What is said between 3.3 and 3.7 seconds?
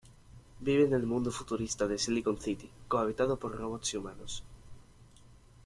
por